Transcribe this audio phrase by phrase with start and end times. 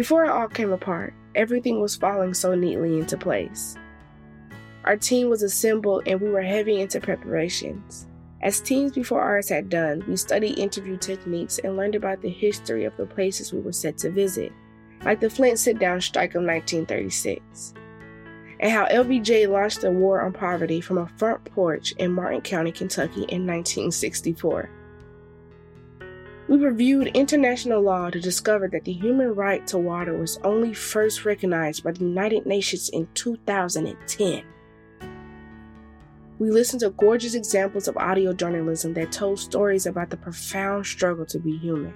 [0.00, 3.76] Before it all came apart, everything was falling so neatly into place.
[4.86, 8.06] Our team was assembled and we were heavy into preparations.
[8.40, 12.86] As teams before ours had done, we studied interview techniques and learned about the history
[12.86, 14.52] of the places we were set to visit,
[15.04, 17.74] like the Flint sit down strike of 1936,
[18.58, 22.72] and how LBJ launched the war on poverty from a front porch in Martin County,
[22.72, 24.70] Kentucky in 1964.
[26.50, 31.24] We reviewed international law to discover that the human right to water was only first
[31.24, 34.42] recognized by the United Nations in 2010.
[36.40, 41.26] We listened to gorgeous examples of audio journalism that told stories about the profound struggle
[41.26, 41.94] to be human.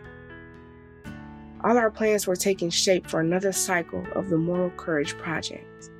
[1.65, 5.91] All our plans were taking shape for another cycle of the Moral Courage Project.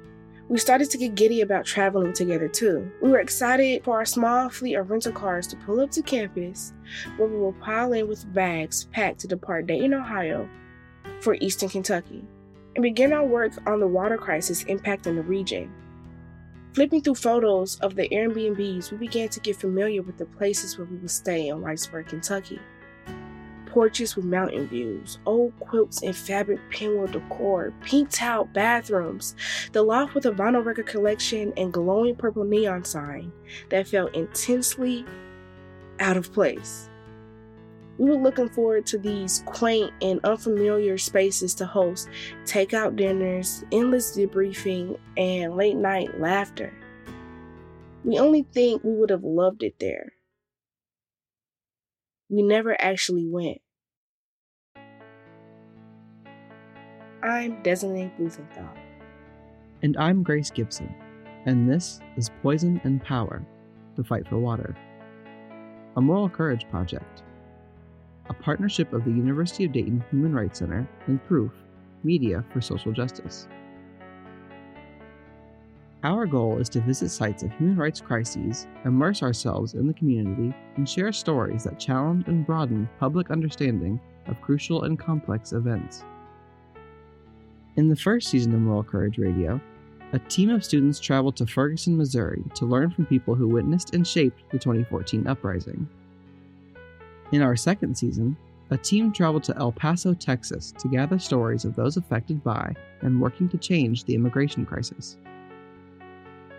[0.51, 2.91] We started to get giddy about traveling together too.
[3.01, 6.75] We were excited for our small fleet of rental cars to pull up to campus,
[7.17, 10.47] where we will pile in with bags packed to depart Dayton, Ohio
[11.21, 12.27] for Eastern Kentucky,
[12.77, 15.73] and begin our work on the water crisis impacting the region.
[16.75, 20.87] Flipping through photos of the Airbnbs, we began to get familiar with the places where
[20.87, 22.59] we would stay in Whitesburg, Kentucky.
[23.75, 29.35] Porches with mountain views, old quilts and fabric pinwheel decor, pink tiled bathrooms,
[29.73, 33.33] the loft with a vinyl record collection and glowing purple neon sign
[33.71, 35.05] that felt intensely
[35.99, 36.89] out of place.
[37.99, 42.09] We were looking forward to these quaint and unfamiliar spaces to host
[42.45, 46.73] takeout dinners, endless debriefing, and late night laughter.
[48.05, 50.13] We only think we would have loved it there.
[52.29, 53.59] We never actually went.
[57.25, 58.69] I'm Designated Blumenthal.
[59.83, 60.95] And I'm Grace Gibson,
[61.47, 63.43] and this is Poison and Power
[63.97, 64.77] The Fight for Water,
[65.97, 67.23] a moral courage project
[68.29, 71.53] a partnership of the University of Dayton Human Rights Center and Proof
[72.03, 73.49] Media for Social Justice.
[76.03, 80.55] Our goal is to visit sites of human rights crises, immerse ourselves in the community,
[80.77, 86.05] and share stories that challenge and broaden public understanding of crucial and complex events.
[87.77, 89.61] In the first season of Moral Courage Radio,
[90.13, 94.07] a team of students traveled to Ferguson, Missouri to learn from people who witnessed and
[94.07, 95.89] shaped the 2014 uprising.
[97.33, 98.37] In our second season,
[98.71, 103.21] a team traveled to El Paso, Texas to gather stories of those affected by and
[103.21, 105.17] working to change the immigration crisis.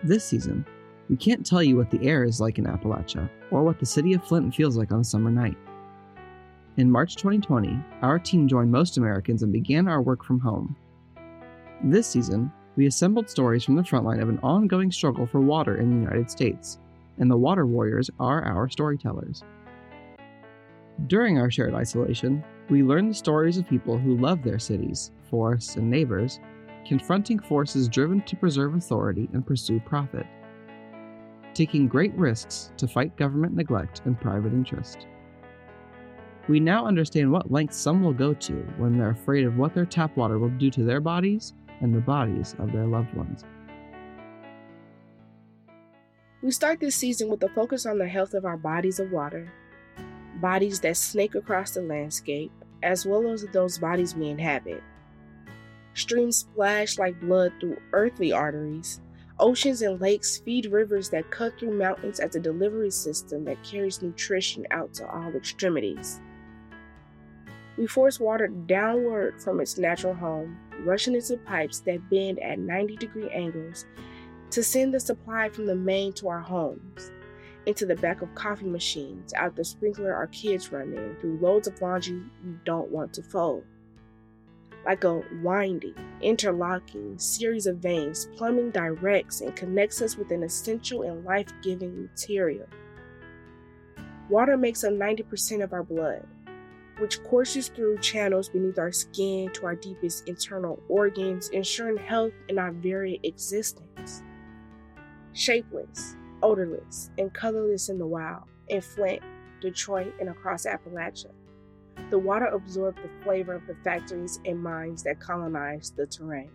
[0.04, 0.66] This season,
[1.10, 4.12] we can't tell you what the air is like in Appalachia or what the city
[4.12, 5.58] of Flint feels like on a summer night.
[6.76, 10.76] In March 2020, our team joined most Americans and began our work from home.
[11.88, 15.92] This season, we assembled stories from the frontline of an ongoing struggle for water in
[15.92, 16.80] the United States,
[17.20, 19.44] and the water warriors are our storytellers.
[21.06, 25.76] During our shared isolation, we learned the stories of people who love their cities, forests,
[25.76, 26.40] and neighbors,
[26.88, 30.26] confronting forces driven to preserve authority and pursue profit,
[31.54, 35.06] taking great risks to fight government neglect and private interest.
[36.48, 39.86] We now understand what lengths some will go to when they're afraid of what their
[39.86, 43.44] tap water will do to their bodies and the bodies of their loved ones.
[46.42, 49.52] We start this season with a focus on the health of our bodies of water
[50.42, 52.52] bodies that snake across the landscape,
[52.84, 54.84] as well as those bodies we inhabit.
[55.94, 59.02] Streams splash like blood through earthly arteries.
[59.40, 64.02] Oceans and lakes feed rivers that cut through mountains as a delivery system that carries
[64.02, 66.22] nutrition out to all extremities.
[67.78, 72.96] We force water downward from its natural home, rushing into pipes that bend at 90
[72.98, 73.86] degree angles
[74.52, 77.12] to send the supply from the main to our homes
[77.66, 81.68] into the back of coffee machines, out the sprinkler our kids run in, through loads
[81.68, 83.64] of laundry we don't want to fold.
[84.86, 91.02] Like a winding, interlocking series of veins, plumbing directs and connects us with an essential
[91.02, 92.68] and life giving material.
[94.30, 96.26] Water makes up 90% of our blood,
[97.00, 102.58] which courses through channels beneath our skin to our deepest internal organs, ensuring health in
[102.58, 104.24] our very existence.
[105.34, 109.22] Shapeless, odorless and colorless in the wild, in Flint,
[109.62, 111.32] Detroit, and across Appalachia.
[112.10, 116.52] The water absorbed the flavor of the factories and mines that colonized the terrain.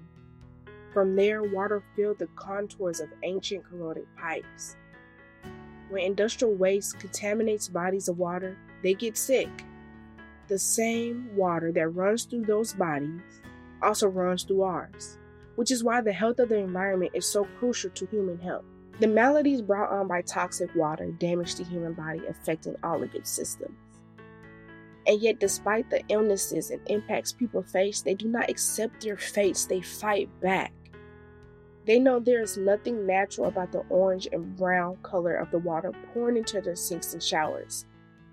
[0.93, 4.77] From there, water filled the contours of ancient corroded pipes.
[5.89, 9.49] When industrial waste contaminates bodies of water, they get sick.
[10.51, 13.21] The same water that runs through those bodies
[13.81, 15.17] also runs through ours,
[15.55, 18.65] which is why the health of the environment is so crucial to human health.
[18.99, 23.31] The maladies brought on by toxic water damage the human body, affecting all of its
[23.31, 23.79] systems.
[25.07, 29.67] And yet, despite the illnesses and impacts people face, they do not accept their fates,
[29.67, 30.73] they fight back.
[31.87, 35.93] They know there is nothing natural about the orange and brown color of the water
[36.13, 37.87] pouring into their sinks and showers,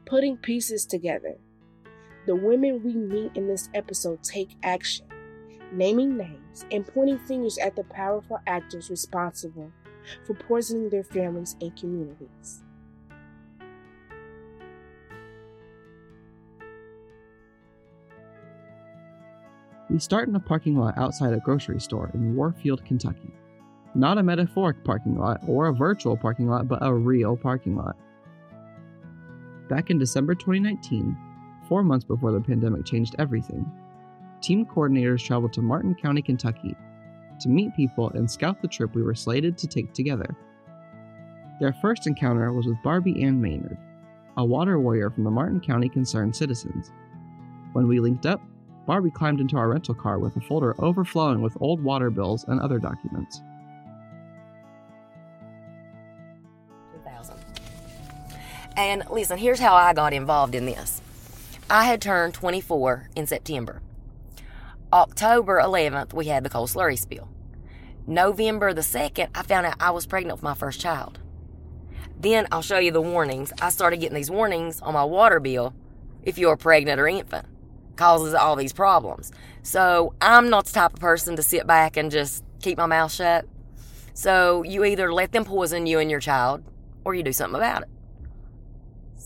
[0.08, 1.36] putting pieces together.
[2.28, 5.06] The women we meet in this episode take action,
[5.72, 9.72] naming names and pointing fingers at the powerful actors responsible
[10.26, 12.64] for poisoning their families and communities.
[19.90, 23.32] We start in a parking lot outside a grocery store in Warfield, Kentucky.
[23.96, 27.96] Not a metaphoric parking lot or a virtual parking lot, but a real parking lot.
[29.70, 31.16] Back in December 2019,
[31.68, 33.70] four months before the pandemic changed everything,
[34.42, 36.76] team coordinators traveled to Martin County, Kentucky
[37.40, 40.36] to meet people and scout the trip we were slated to take together.
[41.60, 43.78] Their first encounter was with Barbie Ann Maynard,
[44.38, 46.92] a water warrior from the Martin County Concerned Citizens.
[47.74, 48.42] When we linked up,
[48.86, 52.60] Barbie climbed into our rental car with a folder overflowing with old water bills and
[52.60, 53.42] other documents.
[56.94, 57.36] 2000.
[58.78, 61.02] And listen, here's how I got involved in this.
[61.70, 63.82] I had turned 24 in September.
[64.94, 67.28] October 11th, we had the coal slurry spill.
[68.06, 71.20] November the 2nd, I found out I was pregnant with my first child.
[72.18, 73.52] Then I'll show you the warnings.
[73.62, 75.74] I started getting these warnings on my water bill
[76.24, 77.46] if you're pregnant or infant.
[77.98, 79.34] Causes all these problems.
[79.62, 83.12] So I'm not the type of person to sit back and just keep my mouth
[83.12, 83.46] shut.
[84.14, 86.64] So you either let them poison you and your child
[87.04, 87.90] or you do something about it.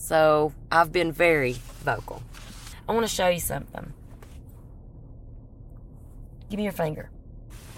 [0.02, 1.52] So I've been very
[1.84, 2.24] vocal.
[2.88, 3.92] I want to show you something.
[6.50, 7.08] Give me your finger.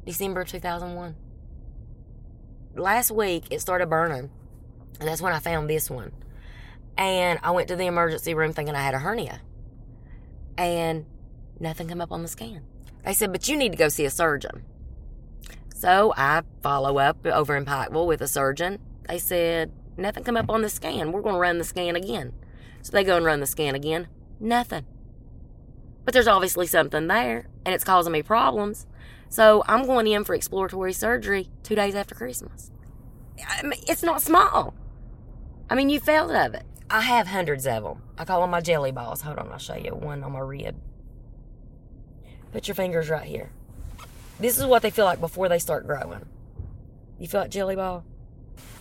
[0.05, 1.15] December 2001.
[2.75, 4.29] Last week it started burning.
[4.99, 6.11] And that's when I found this one.
[6.99, 9.41] And I went to the emergency room thinking I had a hernia.
[10.55, 11.07] And
[11.61, 12.63] nothing come up on the scan.
[13.05, 14.63] They said, but you need to go see a surgeon.
[15.73, 18.79] So I follow up over in Pikeville with a surgeon.
[19.07, 21.11] They said, nothing come up on the scan.
[21.11, 22.33] We're going to run the scan again.
[22.81, 24.07] So they go and run the scan again.
[24.39, 24.85] Nothing.
[26.03, 28.87] But there's obviously something there, and it's causing me problems.
[29.29, 32.71] So I'm going in for exploratory surgery two days after Christmas.
[33.47, 34.73] I mean, it's not small.
[35.69, 36.63] I mean, you felt of it.
[36.89, 38.01] I have hundreds of them.
[38.17, 39.21] I call them my jelly balls.
[39.21, 40.75] Hold on, I'll show you one on my rib.
[42.51, 43.51] Put your fingers right here.
[44.39, 46.25] This is what they feel like before they start growing.
[47.19, 48.03] You feel like jelly ball?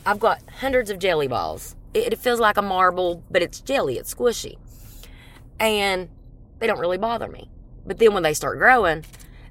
[0.05, 1.77] I've got hundreds of jelly balls.
[1.93, 4.57] It, it feels like a marble, but it's jelly, it's squishy.
[5.59, 6.09] And
[6.59, 7.51] they don't really bother me.
[7.87, 9.05] But then when they start growing,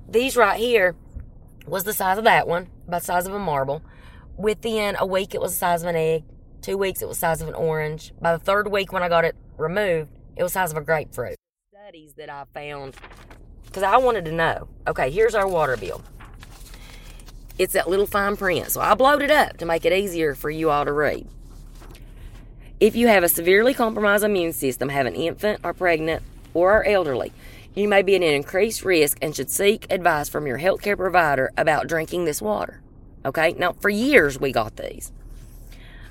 [0.08, 0.96] these right here
[1.68, 3.84] was the size of that one, about the size of a marble.
[4.38, 6.24] Within a week, it was the size of an egg.
[6.62, 8.14] Two weeks, it was the size of an orange.
[8.20, 10.82] By the third week, when I got it removed, it was the size of a
[10.82, 11.36] grapefruit.
[11.72, 12.96] Studies that I found
[13.70, 14.68] because I wanted to know.
[14.88, 16.02] Okay, here's our water bill.
[17.60, 20.50] It's that little fine print, so I blowed it up to make it easier for
[20.50, 21.28] you all to read.
[22.80, 26.24] If you have a severely compromised immune system, have an infant or pregnant,
[26.54, 27.32] or are elderly,
[27.76, 31.52] you may be at an increased risk and should seek advice from your healthcare provider
[31.58, 32.82] about drinking this water.
[33.26, 35.12] Okay, now for years we got these.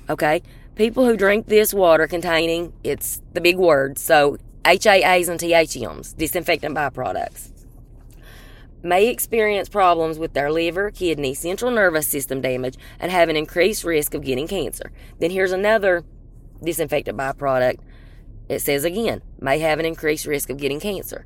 [0.09, 0.43] Okay,
[0.75, 6.75] people who drink this water containing, it's the big word, so HAAs and THMs, disinfectant
[6.75, 7.49] byproducts,
[8.81, 13.83] may experience problems with their liver, kidney, central nervous system damage, and have an increased
[13.83, 14.91] risk of getting cancer.
[15.19, 16.03] Then here's another
[16.63, 17.79] disinfectant byproduct.
[18.47, 21.25] It says again, may have an increased risk of getting cancer.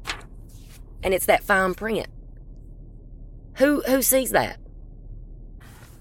[1.02, 2.08] And it's that fine print.
[3.56, 4.58] Who who sees that?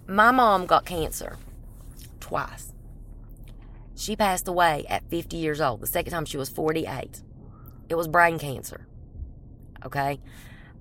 [0.06, 1.36] My mom got cancer
[2.20, 2.72] twice.
[3.94, 5.80] She passed away at 50 years old.
[5.80, 7.22] The second time she was 48.
[7.88, 8.86] It was brain cancer.
[9.84, 10.18] Okay?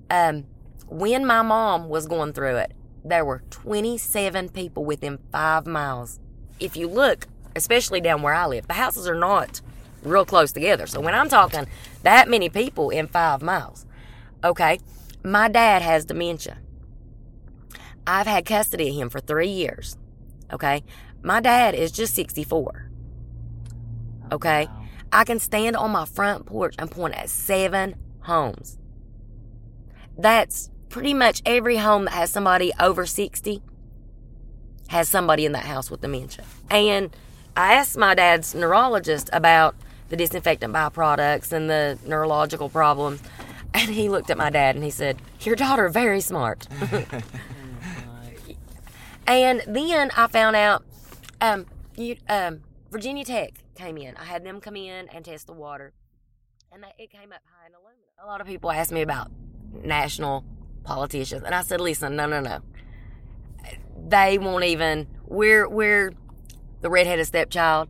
[0.09, 0.45] Um,
[0.91, 6.19] when my mom was going through it, there were 27 people within five miles.
[6.59, 9.61] If you look, especially down where I live, the houses are not
[10.03, 10.85] real close together.
[10.87, 11.65] So when I'm talking
[12.03, 13.85] that many people in five miles,
[14.43, 14.79] okay,
[15.23, 16.57] my dad has dementia.
[18.05, 19.97] I've had custody of him for three years.
[20.51, 20.83] Okay,
[21.23, 22.91] my dad is just 64.
[24.33, 24.67] Okay?
[25.13, 28.77] I can stand on my front porch and point at seven homes.
[30.17, 33.61] That's pretty much every home that has somebody over 60
[34.89, 36.43] has somebody in that house with dementia.
[36.69, 37.15] And
[37.55, 39.73] I asked my dad's neurologist about
[40.09, 43.21] the disinfectant byproducts and the neurological problems.
[43.73, 46.67] And he looked at my dad and he said, Your daughter very smart.
[49.27, 50.83] and then I found out
[51.39, 54.17] um, you, um, Virginia Tech came in.
[54.17, 55.93] I had them come in and test the water.
[56.73, 58.09] And it came up high in aluminum.
[58.21, 59.31] A lot of people ask me about
[59.71, 60.43] national
[60.83, 61.43] politicians.
[61.45, 62.59] And I said, listen, no, no, no.
[64.07, 66.13] They won't even, we're, we're
[66.81, 67.89] the redheaded stepchild.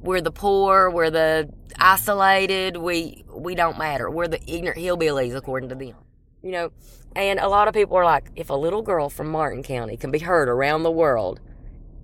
[0.00, 0.90] We're the poor.
[0.90, 2.76] We're the isolated.
[2.76, 4.10] We, we don't matter.
[4.10, 5.94] We're the ignorant hillbillies, according to them.
[6.42, 6.72] You know,
[7.14, 10.10] and a lot of people are like, if a little girl from Martin County can
[10.10, 11.40] be heard around the world,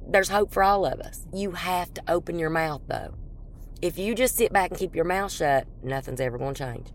[0.07, 1.27] there's hope for all of us.
[1.33, 3.15] You have to open your mouth, though.
[3.81, 6.89] If you just sit back and keep your mouth shut, nothing's ever going to change.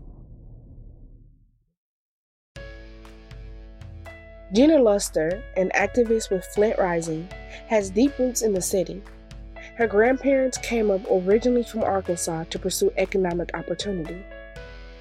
[4.54, 7.28] Gina Luster, an activist with Flint Rising,
[7.66, 9.02] has deep roots in the city.
[9.76, 14.24] Her grandparents came up originally from Arkansas to pursue economic opportunity.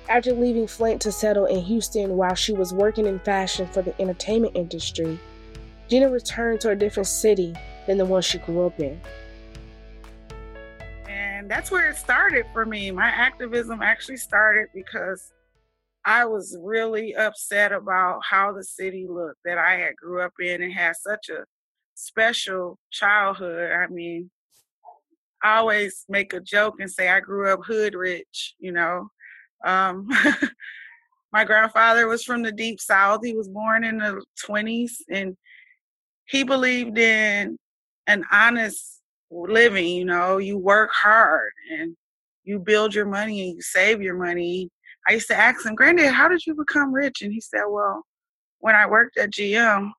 [0.10, 4.00] After leaving Flint to settle in Houston while she was working in fashion for the
[4.02, 5.18] entertainment industry,
[5.88, 7.56] Gina returned to a different city
[7.88, 9.00] than the one she grew up in.
[11.08, 12.92] And that's where it started for me.
[12.92, 15.32] My activism actually started because
[16.08, 20.64] I was really upset about how the city looked that I had grew up in
[20.64, 21.44] and had such a
[21.96, 23.74] special childhood.
[23.74, 24.32] I mean,
[25.44, 29.10] I always make a joke and say I grew up hood rich, you know.
[29.66, 30.08] Um,
[31.34, 33.20] my grandfather was from the deep south.
[33.22, 35.36] He was born in the 20s and
[36.24, 37.58] he believed in
[38.08, 41.98] an honest living, you know, you work hard and
[42.46, 44.70] you build your money and you save your money
[45.08, 47.22] I used to ask him, Granddad, how did you become rich?
[47.22, 48.04] And he said, Well,
[48.60, 49.92] when I worked at GM,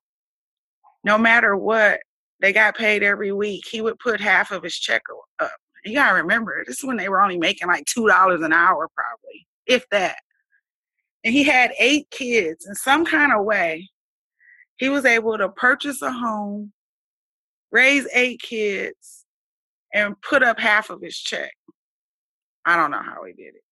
[1.05, 2.01] no matter what,
[2.41, 3.65] they got paid every week.
[3.69, 5.03] He would put half of his check
[5.41, 5.51] up.
[5.85, 8.89] You gotta remember, this is when they were only making like two dollars an hour,
[8.95, 10.17] probably, if that.
[11.25, 12.67] And he had eight kids.
[12.67, 13.89] In some kind of way,
[14.77, 16.73] he was able to purchase a home,
[17.73, 19.25] raise eight kids,
[19.95, 21.53] and put up half of his check.
[22.65, 23.63] I don't know how he did it.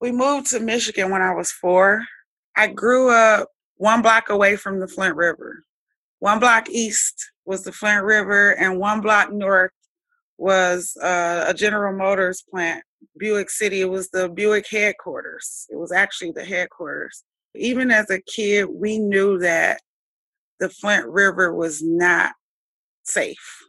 [0.00, 2.02] We moved to Michigan when I was four.
[2.56, 5.62] I grew up one block away from the Flint River.
[6.18, 9.72] One block east was the Flint River, and one block north
[10.38, 12.84] was uh, a General Motors plant,
[13.18, 13.80] Buick City.
[13.80, 15.66] It was the Buick headquarters.
[15.70, 17.24] It was actually the headquarters.
[17.54, 19.80] Even as a kid, we knew that
[20.60, 22.32] the Flint River was not
[23.04, 23.62] safe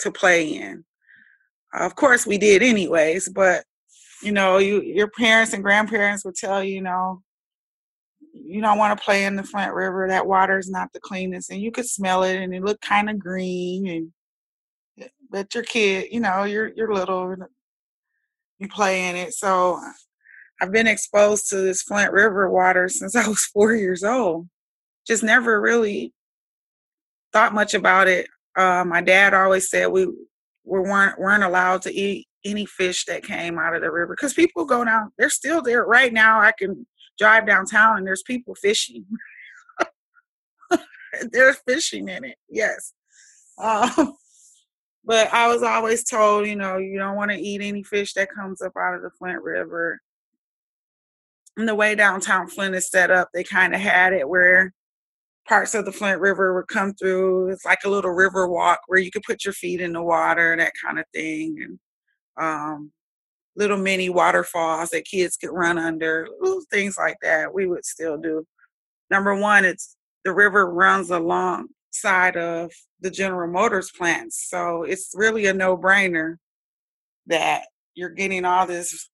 [0.00, 0.84] to play in.
[1.72, 3.64] Of course, we did anyways, but
[4.22, 7.22] you know, you your parents and grandparents would tell you, you know,
[8.32, 10.08] you don't want to play in the Flint River.
[10.08, 13.10] That water is not the cleanest, and you could smell it, and it looked kind
[13.10, 13.86] of green.
[13.86, 17.34] And but your kid, you know, you're you're little,
[18.58, 19.34] you play in it.
[19.34, 19.80] So
[20.60, 24.48] I've been exposed to this Flint River water since I was four years old.
[25.06, 26.12] Just never really
[27.32, 28.28] thought much about it.
[28.56, 30.06] Uh, my dad always said we
[30.64, 34.34] we weren't weren't allowed to eat any fish that came out of the river because
[34.34, 35.84] people go down they're still there.
[35.84, 36.86] Right now i can
[37.18, 39.04] drive downtown and there's people fishing.
[41.30, 42.92] They're fishing in it yes.
[43.58, 44.16] Um,
[45.04, 48.32] but i was always told you know you don't want to eat any fish that
[48.32, 50.00] comes up out of the flint river.
[51.56, 54.72] And the way downtown flint is set up they kind of had it where
[55.46, 57.50] parts of the flint river would come through.
[57.50, 60.56] It's like a little river walk where you could put your feet in the water
[60.56, 61.78] that kind of thing and
[62.40, 62.92] um,
[63.56, 67.52] little mini waterfalls that kids could run under, little things like that.
[67.52, 68.46] We would still do.
[69.10, 75.46] Number one, it's the river runs alongside of the General Motors plants, so it's really
[75.46, 76.36] a no-brainer
[77.26, 77.62] that
[77.94, 79.08] you're getting all this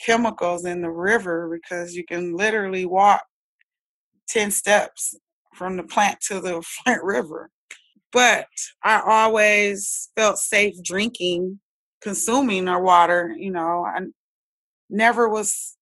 [0.00, 3.22] chemicals in the river because you can literally walk
[4.28, 5.14] 10 steps
[5.54, 7.50] from the plant to the Flint River.
[8.12, 8.46] But
[8.82, 11.60] I always felt safe drinking
[12.04, 13.34] consuming our water.
[13.36, 14.00] You know, I
[14.88, 15.76] never was.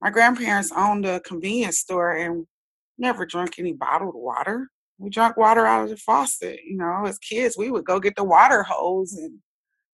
[0.00, 2.46] My grandparents owned a convenience store and
[2.96, 4.68] never drank any bottled water.
[4.98, 6.60] We drank water out of the faucet.
[6.64, 9.38] You know, as kids, we would go get the water hose and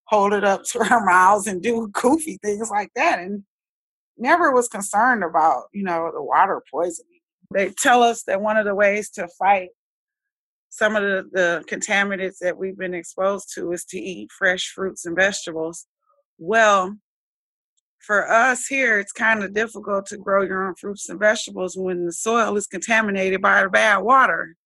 [0.07, 3.43] hold it up to our mouths and do goofy things like that, and
[4.17, 7.21] never was concerned about you know the water poisoning.
[7.53, 9.71] They tell us that one of the ways to fight
[10.75, 15.07] some of the, the contaminants that we've been exposed to is to eat fresh fruits
[15.07, 15.87] and vegetables.
[16.37, 16.97] Well,
[18.01, 22.07] for us here, it's kind of difficult to grow your own fruits and vegetables when
[22.07, 24.57] the soil is contaminated by the bad water.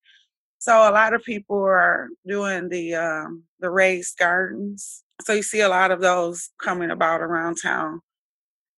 [0.59, 5.05] So a lot of people are doing the um, the raised gardens.
[5.21, 8.01] So you see a lot of those coming about around town.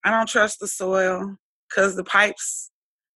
[0.05, 1.37] I don't trust the soil
[1.69, 2.73] because the pipes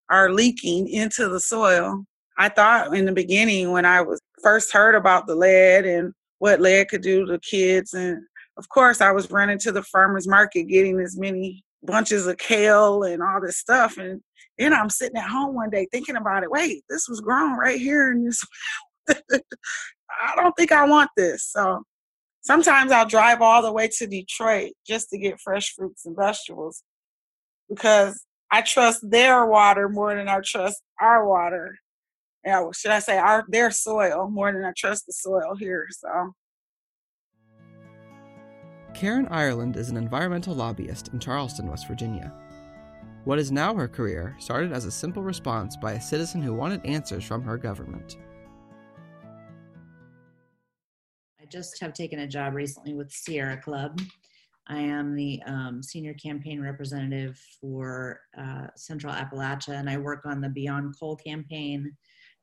[0.08, 2.04] are leaking into the soil.
[2.36, 6.60] I thought in the beginning when I was first heard about the lead and what
[6.60, 8.22] lead could do to kids and
[8.56, 13.02] of course I was running to the farmers market getting as many bunches of kale
[13.04, 14.20] and all this stuff and
[14.58, 16.50] then I'm sitting at home one day thinking about it.
[16.50, 18.44] Wait, this was grown right here in this
[19.10, 21.44] I don't think I want this.
[21.44, 21.82] So
[22.42, 26.82] sometimes I'll drive all the way to Detroit just to get fresh fruits and vegetables
[27.68, 31.76] because I trust their water more than I trust our water.
[32.44, 35.86] Yeah, should I say our their soil more than I trust the soil here.
[35.90, 36.34] So
[38.94, 42.32] Karan Ireland is an environmental lobbyist in Charleston, West Virginia.
[43.24, 46.84] What is now her career started as a simple response by a citizen who wanted
[46.84, 48.18] answers from her government.
[51.40, 54.00] I just have taken a job recently with Sierra Club.
[54.68, 60.40] I am the um, senior campaign representative for uh, Central Appalachia, and I work on
[60.40, 61.96] the Beyond Coal campaign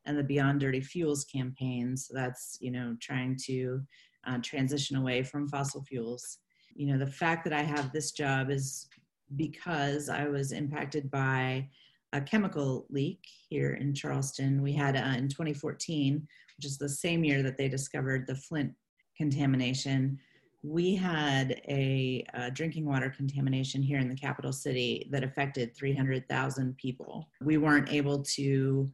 [0.06, 1.96] and the Beyond Dirty Fuels campaign.
[1.96, 3.82] So that's you know trying to
[4.28, 6.40] uh, transition away from fossil fuels.
[6.76, 8.88] You know the fact that I have this job is
[9.36, 11.70] because I was impacted by
[12.14, 14.62] a chemical leak here in Charleston.
[14.62, 16.28] We had uh, in 2014,
[16.58, 18.74] which is the same year that they discovered the Flint
[19.16, 20.20] contamination.
[20.64, 26.78] We had a, a, drinking water contamination here in the capital city that affected 300,000
[26.78, 27.30] people.
[27.42, 28.92] We weren't able to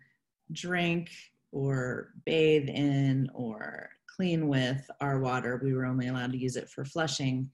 [0.51, 1.09] drink
[1.51, 5.59] or bathe in or clean with our water.
[5.63, 7.49] We were only allowed to use it for flushing.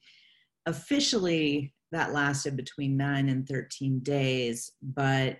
[0.65, 5.37] Officially, that lasted between nine and 13 days, but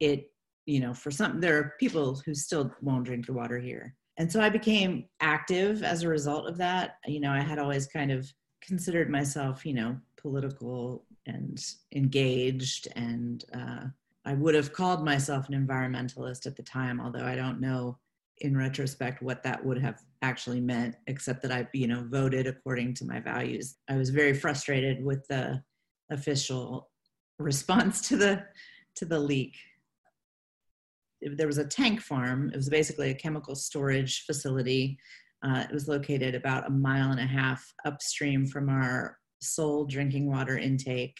[0.00, 0.30] it,
[0.66, 4.30] you know, for some, there are people who still won't drink the water here and
[4.30, 6.96] so I became active as a result of that.
[7.06, 8.32] You know, I had always kind of
[8.62, 11.62] considered myself, you know, political and
[11.94, 13.86] engaged, and uh,
[14.24, 17.98] I would have called myself an environmentalist at the time, although I don't know
[18.38, 22.94] in retrospect what that would have actually meant, except that I, you know, voted according
[22.94, 23.76] to my values.
[23.88, 25.62] I was very frustrated with the
[26.10, 26.90] official
[27.38, 28.44] response to the
[28.96, 29.54] to the leak
[31.32, 32.50] there was a tank farm.
[32.52, 34.98] It was basically a chemical storage facility.
[35.42, 40.30] Uh, it was located about a mile and a half upstream from our sole drinking
[40.30, 41.18] water intake.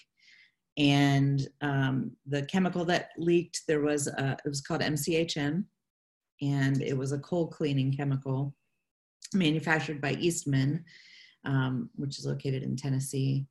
[0.76, 5.64] And um, the chemical that leaked, there was a, it was called MCHM,
[6.42, 8.54] and it was a coal cleaning chemical
[9.32, 10.84] manufactured by Eastman,
[11.44, 13.46] um, which is located in Tennessee.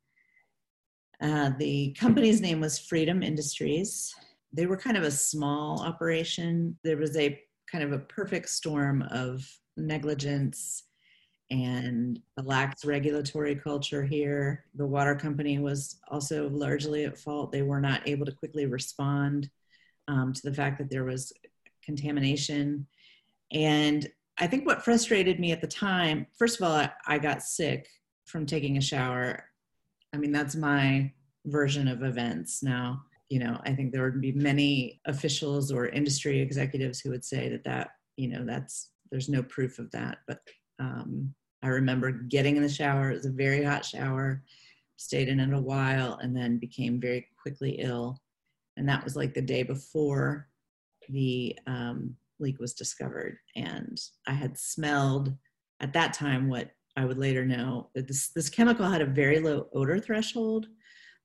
[1.20, 4.14] Uh, the company's name was Freedom Industries,
[4.54, 6.78] they were kind of a small operation.
[6.84, 9.44] There was a kind of a perfect storm of
[9.76, 10.84] negligence
[11.50, 14.64] and a lax regulatory culture here.
[14.74, 17.52] The water company was also largely at fault.
[17.52, 19.50] They were not able to quickly respond
[20.08, 21.32] um, to the fact that there was
[21.84, 22.86] contamination.
[23.52, 27.42] And I think what frustrated me at the time, first of all, I, I got
[27.42, 27.88] sick
[28.24, 29.44] from taking a shower.
[30.12, 31.12] I mean, that's my
[31.46, 36.40] version of events now you know i think there would be many officials or industry
[36.40, 40.40] executives who would say that that you know that's there's no proof of that but
[40.78, 41.32] um,
[41.62, 44.42] i remember getting in the shower it was a very hot shower
[44.96, 48.20] stayed in it a while and then became very quickly ill
[48.76, 50.48] and that was like the day before
[51.08, 55.32] the um, leak was discovered and i had smelled
[55.80, 59.40] at that time what i would later know that this, this chemical had a very
[59.40, 60.66] low odor threshold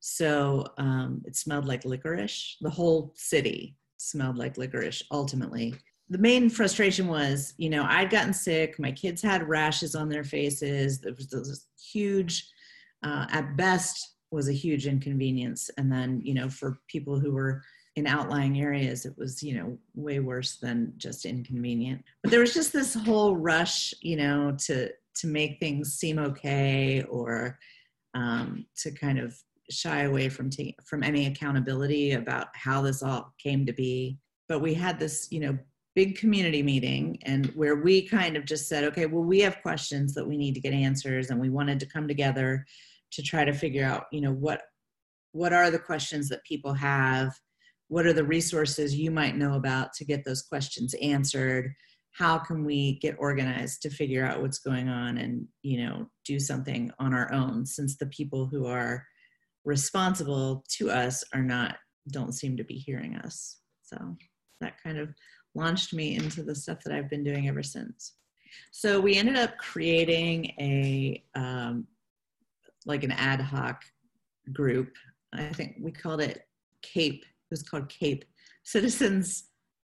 [0.00, 2.56] so um, it smelled like licorice.
[2.60, 5.74] The whole city smelled like licorice ultimately.
[6.10, 8.78] The main frustration was, you know, I'd gotten sick.
[8.78, 11.00] My kids had rashes on their faces.
[11.00, 12.48] There was this huge,
[13.04, 15.70] uh, at best, was a huge inconvenience.
[15.76, 17.62] And then, you know, for people who were
[17.96, 22.02] in outlying areas, it was, you know, way worse than just inconvenient.
[22.22, 27.02] But there was just this whole rush, you know, to to make things seem okay
[27.02, 27.58] or
[28.14, 29.36] um, to kind of
[29.70, 30.50] shy away from
[30.84, 34.18] from any accountability about how this all came to be.
[34.48, 35.58] But we had this, you know,
[35.94, 40.14] big community meeting and where we kind of just said, okay, well, we have questions
[40.14, 42.64] that we need to get answers, and we wanted to come together
[43.12, 44.62] to try to figure out, you know, what
[45.32, 47.32] what are the questions that people have,
[47.86, 51.72] what are the resources you might know about to get those questions answered?
[52.12, 56.38] How can we get organized to figure out what's going on and you know do
[56.38, 59.04] something on our own since the people who are
[59.64, 61.76] responsible to us are not
[62.10, 63.58] don't seem to be hearing us?
[63.82, 64.16] So
[64.60, 65.08] that kind of
[65.54, 68.14] launched me into the stuff that i've been doing ever since.
[68.72, 71.86] So we ended up creating a um,
[72.86, 73.84] like an ad hoc
[74.52, 74.92] group.
[75.32, 76.46] I think we called it
[76.82, 78.24] cape it was called cape
[78.64, 79.44] citizens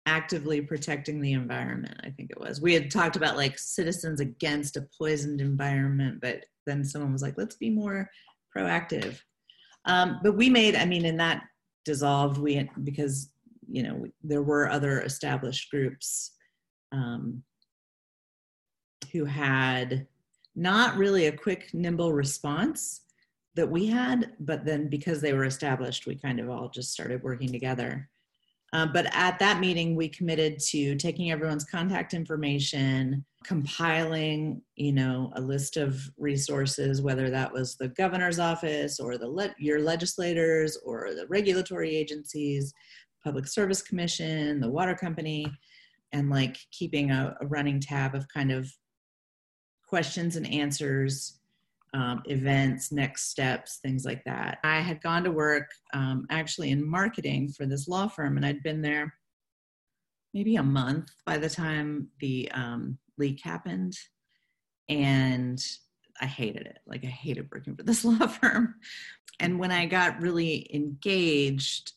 [0.07, 2.61] actively protecting the environment i think it was.
[2.61, 7.39] We had talked about like citizens against a poisoned environment but then someone was like
[7.39, 8.11] let's be more
[8.55, 9.21] proactive.
[9.85, 11.45] Um, but we made i mean in that
[11.85, 13.32] dissolved we because
[13.73, 16.33] you know there were other established groups
[16.93, 17.43] um,
[19.13, 20.07] who had
[20.55, 23.01] not really a quick nimble response
[23.55, 27.23] that we had but then because they were established we kind of all just started
[27.23, 28.09] working together.
[28.75, 35.31] Uh, but at that meeting, we committed to taking everyone's contact information, compiling, you know,
[35.37, 40.79] a list of resources, whether that was the governor's office or the le- your legislators
[40.87, 42.73] or the regulatory agencies,
[43.25, 45.47] public service commission, the water company,
[46.13, 48.71] and like keeping a, a running tab of kind of
[49.87, 51.39] questions and answers
[51.95, 54.59] um, events, next steps, things like that.
[54.65, 58.63] I had gone to work um, actually in marketing for this law firm, and I'd
[58.63, 59.13] been there
[60.33, 63.95] maybe a month by the time the um, leak happened.
[64.89, 65.63] And
[66.21, 66.79] I hated it.
[66.87, 68.75] Like, I hated working for this law firm.
[69.41, 71.93] And when I got really engaged,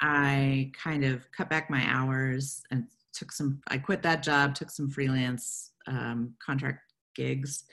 [0.00, 4.70] I kind of cut back my hours and took some, I quit that job, took
[4.70, 6.80] some freelance um, contract
[7.14, 7.64] gigs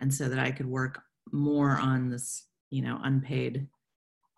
[0.00, 1.00] and so that I could work
[1.32, 3.66] more on this, you know, unpaid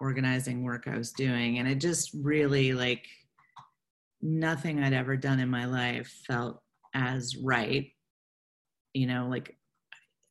[0.01, 1.59] organizing work I was doing.
[1.59, 3.07] And it just really like
[4.21, 6.61] nothing I'd ever done in my life felt
[6.95, 7.87] as right.
[8.93, 9.57] You know, like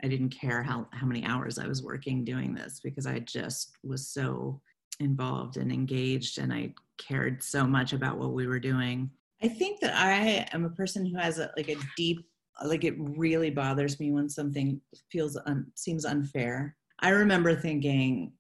[0.04, 3.78] I didn't care how, how many hours I was working doing this because I just
[3.84, 4.62] was so
[5.00, 9.10] involved and engaged and I cared so much about what we were doing.
[9.42, 12.26] I think that I am a person who has a, like a deep
[12.64, 14.80] like it really bothers me when something
[15.12, 18.32] feels un, seems unfair i remember thinking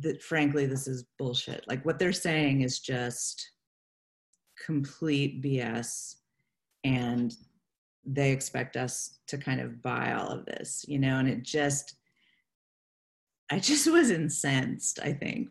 [0.00, 3.52] that frankly this is bullshit like what they're saying is just
[4.64, 6.16] complete bs
[6.84, 7.34] and
[8.04, 11.96] they expect us to kind of buy all of this you know and it just
[13.50, 15.48] i just was incensed i think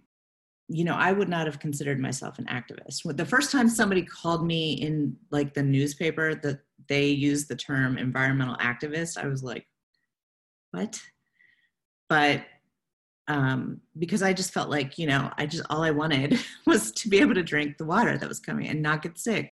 [0.70, 3.16] you know, I would not have considered myself an activist.
[3.16, 7.98] The first time somebody called me in like the newspaper that they used the term
[7.98, 9.66] environmental activist, I was like,
[10.72, 11.00] what?
[12.10, 12.44] But
[13.30, 17.10] um, because I just felt like, you know, I just all I wanted was to
[17.10, 19.52] be able to drink the water that was coming and not get sick.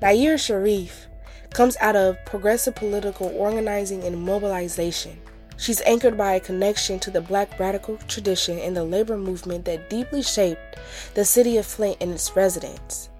[0.00, 1.06] Nayyirah Shariff
[1.54, 5.20] comes out of progressive political organizing and mobilization.
[5.62, 9.88] She's anchored by a connection to the black radical tradition and the labor movement that
[9.88, 10.76] deeply shaped
[11.14, 13.10] the city of Flint and its residents.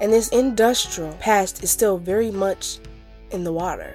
[0.00, 2.80] And this industrial past is still very much
[3.30, 3.94] in the water.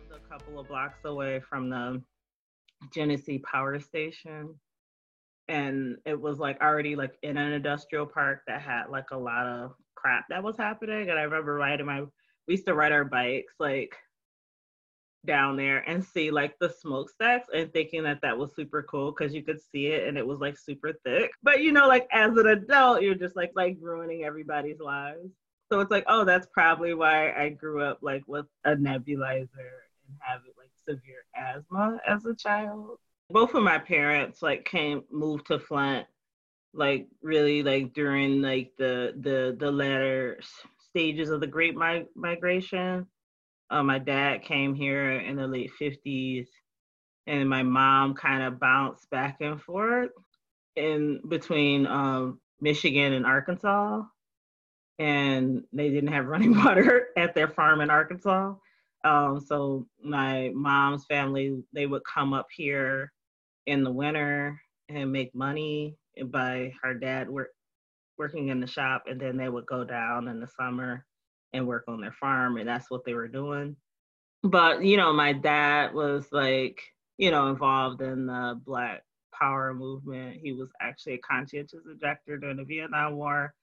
[0.00, 2.02] Lived a couple of blocks away from the
[2.92, 4.56] Genesee Power Station.
[5.46, 9.46] And it was like already like in an industrial park that had like a lot
[9.46, 11.08] of crap that was happening.
[11.08, 13.94] And I remember riding my, we used to ride our bikes like
[15.26, 19.34] down there and see like the smokestacks and thinking that that was super cool because
[19.34, 21.30] you could see it and it was like super thick.
[21.42, 25.30] But you know, like as an adult, you're just like like ruining everybody's lives.
[25.70, 29.48] So it's like, oh, that's probably why I grew up like with a nebulizer
[30.06, 32.98] and having like severe asthma as a child.
[33.28, 36.06] Both of my parents like came moved to Flint
[36.72, 40.40] like really like during like the the the latter
[40.88, 43.06] stages of the Great mi- Migration
[43.70, 46.46] uh, my dad came here in the late 50s,
[47.26, 50.10] and my mom kind of bounced back and forth
[50.76, 54.02] in between um, Michigan and Arkansas.
[54.98, 58.54] And they didn't have running water at their farm in Arkansas.
[59.04, 63.12] Um, so my mom's family, they would come up here
[63.66, 67.50] in the winter and make money by her dad work,
[68.18, 71.06] working in the shop, and then they would go down in the summer
[71.52, 73.76] and work on their farm and that's what they were doing.
[74.42, 76.80] But you know my dad was like
[77.18, 79.02] you know involved in the black
[79.38, 80.38] power movement.
[80.42, 83.54] He was actually a conscientious objector during the vietnam war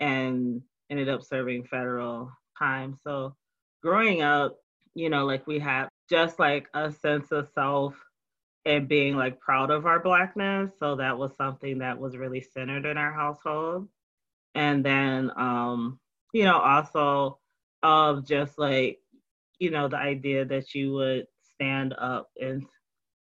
[0.00, 2.96] and ended up serving federal time.
[3.02, 3.34] So
[3.82, 4.58] growing up
[4.94, 7.94] you know like we had just like a sense of self
[8.64, 10.72] and being like proud of our blackness.
[10.78, 13.88] So that was something that was really centered in our household.
[14.54, 15.98] And then um
[16.32, 17.38] you know, also
[17.82, 18.98] of just like,
[19.58, 22.64] you know, the idea that you would stand up and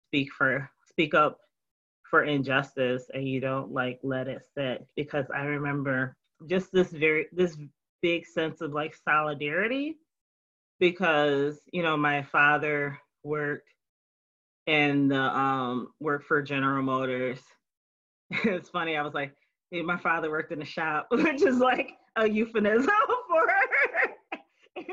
[0.09, 1.39] speak for speak up
[2.11, 6.17] for injustice and you don't like let it sit because I remember
[6.49, 7.57] just this very this
[8.03, 9.97] big sense of like solidarity
[10.79, 13.69] because you know my father worked
[14.67, 17.41] and the um worked for General Motors
[18.45, 18.97] it's funny.
[18.97, 19.33] I was like,
[19.73, 22.87] my father worked in a shop, which is like a euphemism
[23.29, 23.47] for.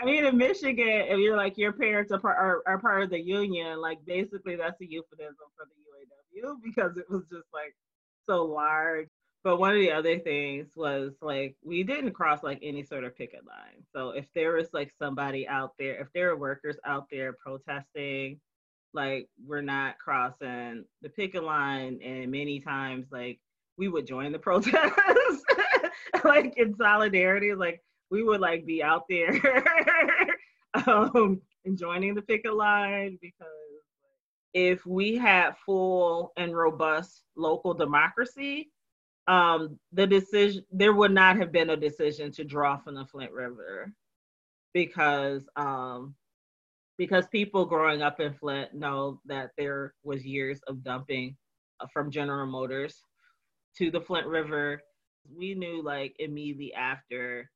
[0.00, 3.10] I mean, in Michigan, if you're like your parents are part, are, are part of
[3.10, 7.74] the union, like basically that's a euphemism for the UAW because it was just like
[8.28, 9.08] so large.
[9.44, 13.16] But one of the other things was like we didn't cross like any sort of
[13.16, 13.84] picket line.
[13.94, 18.40] So if there was like somebody out there, if there were workers out there protesting,
[18.94, 22.00] like we're not crossing the picket line.
[22.02, 23.38] And many times, like
[23.76, 25.44] we would join the protest,
[26.24, 27.54] like in solidarity.
[27.54, 29.32] Like we would like be out there
[30.86, 33.48] um, and joining the picket line because
[34.52, 38.70] if we had full and robust local democracy,
[39.26, 43.32] um, the decision there would not have been a decision to draw from the Flint
[43.32, 43.92] River
[44.72, 46.14] because um,
[46.98, 51.36] because people growing up in Flint know that there was years of dumping
[51.80, 53.02] uh, from General Motors
[53.78, 54.82] to the Flint River.
[55.30, 57.50] We knew like immediately after,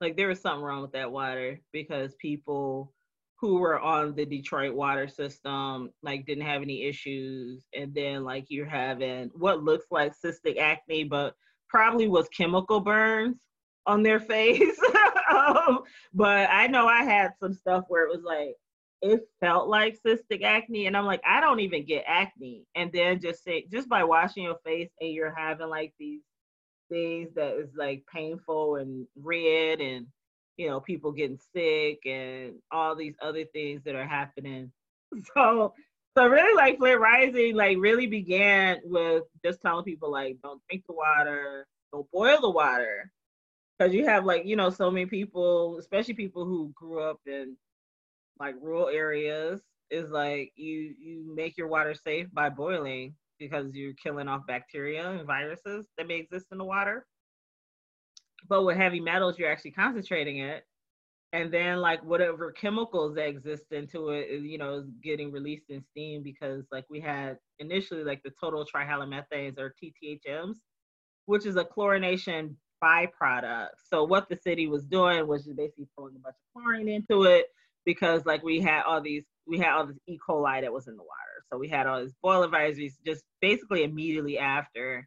[0.00, 2.92] like there was something wrong with that water because people
[3.42, 7.66] who were on the Detroit water system like didn't have any issues.
[7.76, 11.34] And then like you're having what looks like cystic acne but
[11.68, 13.36] probably was chemical burns
[13.84, 14.78] on their face.
[15.32, 15.80] Um,
[16.14, 18.54] but I know I had some stuff where it was like
[19.00, 22.64] it felt like cystic acne and I'm like I don't even get acne.
[22.76, 26.20] And then just say just by washing your face and you're having like these
[26.92, 30.06] things that is like painful and red and
[30.58, 34.72] you know, people getting sick and all these other things that are happening.
[35.36, 35.74] So
[36.16, 40.84] so really like Flint Rising like really began with just telling people like don't drink
[40.86, 43.10] the water, don't boil the water.
[43.78, 47.56] Cause you have like, you know, so many people, especially people who grew up in
[48.40, 53.14] like rural areas, is like you you make your water safe by boiling
[53.48, 57.06] because you're killing off bacteria and viruses that may exist in the water.
[58.48, 60.64] But with heavy metals you're actually concentrating it.
[61.34, 65.82] And then like whatever chemicals that exist into it you know is getting released in
[65.82, 70.56] steam because like we had initially like the total trihalomethanes or tthms
[71.26, 73.68] which is a chlorination byproduct.
[73.88, 77.24] So what the city was doing was just basically throwing a bunch of chlorine into
[77.24, 77.46] it
[77.84, 80.18] because like we had all these we had all this e.
[80.28, 83.84] coli that was in the water so we had all these boil advisories just basically
[83.84, 85.06] immediately after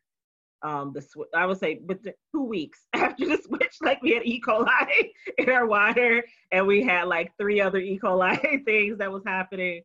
[0.61, 1.29] um the switch.
[1.33, 4.41] I would say but two weeks after the switch, like we had E.
[4.45, 7.99] coli in our water and we had like three other E.
[8.01, 9.81] coli things that was happening.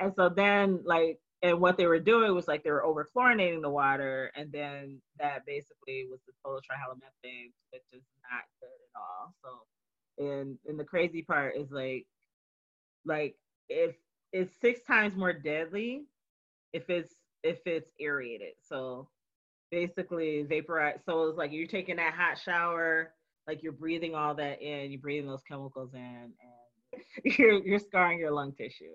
[0.00, 3.62] And so then like and what they were doing was like they were over chlorinating
[3.62, 9.00] the water and then that basically was the total trihalomethanes, which is not good at
[9.00, 9.34] all.
[9.44, 12.04] So and and the crazy part is like
[13.06, 13.36] like
[13.68, 13.94] if
[14.32, 16.04] it's six times more deadly
[16.72, 18.54] if it's if it's aerated.
[18.68, 19.08] So
[19.70, 21.00] basically vaporize.
[21.04, 23.12] So it's like you're taking that hot shower,
[23.46, 27.02] like you're breathing all that in, you're breathing those chemicals in, and
[27.38, 28.94] you're you're scarring your lung tissue.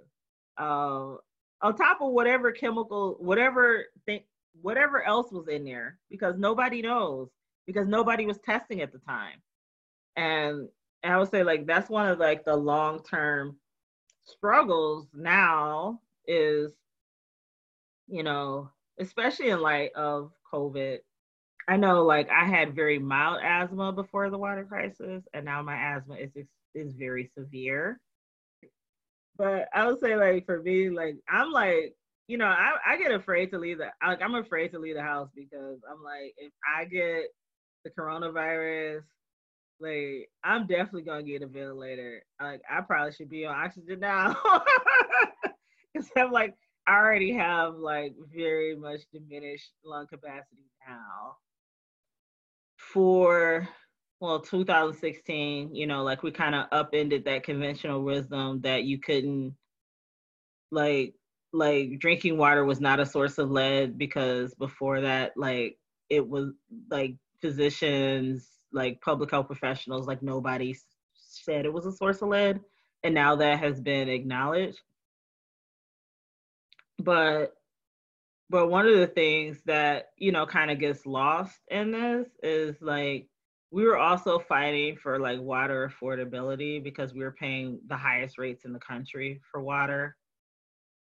[0.58, 1.20] Um,
[1.62, 4.22] on top of whatever chemical, whatever thing,
[4.62, 7.30] whatever else was in there, because nobody knows,
[7.66, 9.42] because nobody was testing at the time,
[10.16, 10.68] and,
[11.04, 13.58] and I would say like that's one of like the long term
[14.26, 16.72] struggles now is,
[18.08, 21.00] you know, especially in light of COVID.
[21.68, 25.76] I know, like, I had very mild asthma before the water crisis, and now my
[25.76, 26.32] asthma is
[26.76, 28.00] is very severe.
[29.38, 31.96] But I would say, like, for me, like, I'm like,
[32.28, 35.02] you know, I, I get afraid to leave the like I'm afraid to leave the
[35.02, 37.26] house because I'm like, if I get
[37.84, 39.04] the coronavirus,
[39.80, 42.24] like I'm definitely gonna get a ventilator.
[42.42, 44.36] Like I probably should be on oxygen now.
[45.96, 46.54] Cause I'm like,
[46.88, 51.38] I already have like very much diminished lung capacity now.
[52.78, 53.68] For
[54.20, 59.56] well, 2016, you know, like we kind of upended that conventional wisdom that you couldn't
[60.72, 61.14] like
[61.54, 65.78] like drinking water was not a source of lead because before that like
[66.10, 66.52] it was
[66.90, 70.76] like physicians like public health professionals like nobody
[71.16, 72.60] said it was a source of lead
[73.06, 74.82] and now that has been acknowledged.
[76.98, 77.54] But
[78.50, 82.82] but one of the things that you know kind of gets lost in this is
[82.82, 83.28] like
[83.72, 88.66] we were also fighting for like water affordability because we were paying the highest rates
[88.66, 90.16] in the country for water.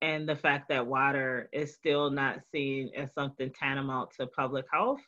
[0.01, 5.01] And the fact that water is still not seen as something tantamount to public health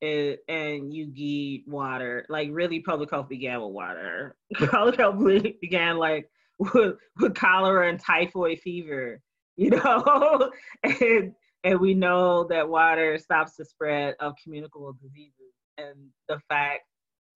[0.00, 2.26] it, and you get water.
[2.28, 4.36] Like really public health began with water.
[4.54, 5.22] Public health
[5.60, 9.20] began like with, with cholera and typhoid fever
[9.58, 10.50] you know?
[10.82, 11.34] And
[11.64, 15.94] and we know that water stops the spread of communicable diseases and
[16.28, 16.84] the fact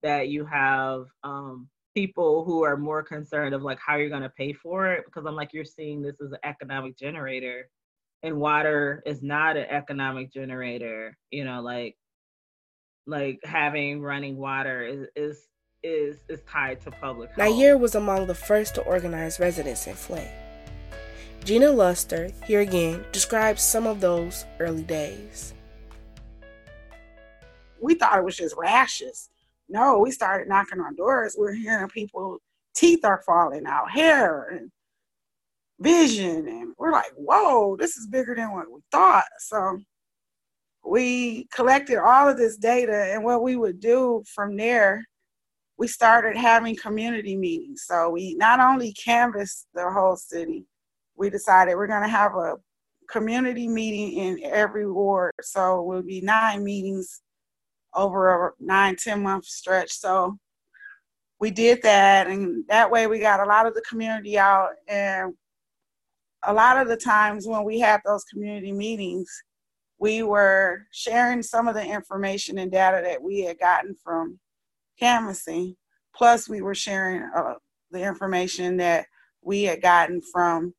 [0.02, 4.30] that you have um, people who are more concerned of like how you're going to
[4.30, 7.68] pay for it because i'm like you're seeing this as an economic generator
[8.22, 11.94] and water is not an economic generator you know like
[13.06, 15.48] like having running water is is
[15.82, 17.50] is, is tied to public health.
[17.50, 20.30] Nayyirah was among the first to organize residents in Flint.
[21.44, 25.54] Gina Luster, here again, describes some of those early days.
[27.80, 29.28] We thought it was just rashes.
[29.68, 31.34] No, we started knocking on doors.
[31.36, 32.38] We're hearing people
[32.74, 34.70] teeth are falling out, hair and
[35.80, 39.24] vision, and we're like, whoa, this is bigger than what we thought.
[39.38, 39.80] So
[40.84, 45.04] we collected all of this data, and what we would do from there,
[45.78, 47.84] we started having community meetings.
[47.86, 50.66] So we not only canvassed the whole city,
[51.16, 52.56] we decided we're going to have a
[53.10, 55.32] community meeting in every ward.
[55.40, 57.20] So it will be nine meetings
[57.94, 59.92] over a nine ten month stretch.
[59.92, 60.38] So
[61.40, 64.70] we did that, and that way we got a lot of the community out.
[64.88, 65.34] And
[66.44, 69.28] a lot of the times when we had those community meetings,
[70.02, 74.36] we were sharing some of the information and data that we had gotten from
[74.98, 75.76] canvassing.
[76.12, 77.54] Plus, we were sharing uh,
[77.92, 79.06] the information that
[79.42, 80.74] we had gotten from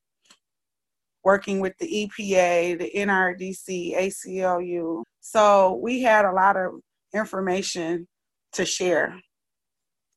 [1.23, 1.87] working with the
[2.19, 5.03] EPA, the NRDC, ACLU.
[5.21, 6.81] So we had a lot of
[7.15, 8.09] information
[8.51, 9.17] to share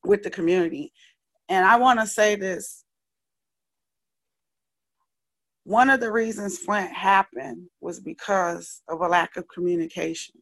[0.05, 0.93] with the community.
[1.49, 2.83] And I want to say this
[5.67, 10.37] one of the reasons Flint happened was because of a lack of communication.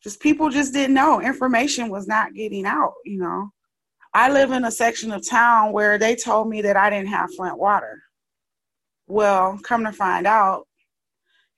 [0.00, 1.20] Just people just didn't know.
[1.20, 3.50] Information was not getting out, you know.
[4.14, 7.34] I live in a section of town where they told me that I didn't have
[7.34, 8.00] Flint water.
[9.08, 10.68] Well, come to find out,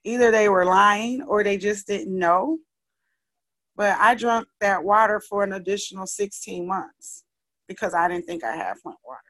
[0.03, 2.57] either they were lying or they just didn't know.
[3.75, 7.25] But I drank that water for an additional 16 months
[7.67, 9.21] because I didn't think I had Flint water.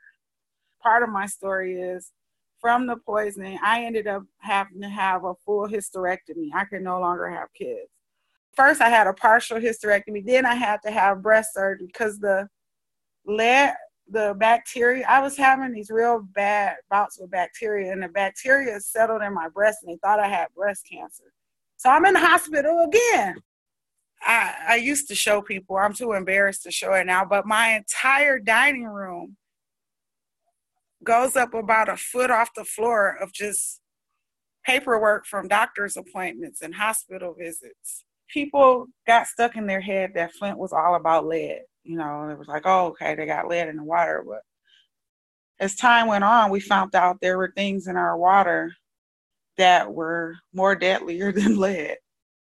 [0.82, 2.12] Part of my story is
[2.62, 6.50] from the poisoning, I ended up having to have a full hysterectomy.
[6.54, 7.90] I could no longer have kids.
[8.54, 10.26] First, I had a partial hysterectomy.
[10.26, 12.48] Then I had to have breast surgery because the
[13.26, 13.74] lead
[14.12, 19.22] the bacteria, I was having these real bad bouts with bacteria, and the bacteria settled
[19.22, 21.34] in my breast, and they thought I had breast cancer.
[21.78, 23.38] So I'm in the hospital again.
[24.22, 27.70] I, I used to show people, I'm too embarrassed to show it now, but my
[27.70, 29.38] entire dining room
[31.04, 33.82] goes up about a foot off the floor of just
[34.66, 38.06] paperwork from doctor's appointments and hospital visits.
[38.30, 42.38] People got stuck in their head that Flint was all about lead you know, it
[42.38, 44.24] was like, oh, okay, they got lead in the water.
[44.26, 44.42] But
[45.60, 48.74] as time went on, we found out there were things in our water
[49.58, 51.98] that were more deadlier than lead,